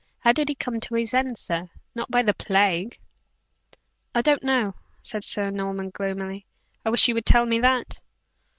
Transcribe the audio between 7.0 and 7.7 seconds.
you would tell me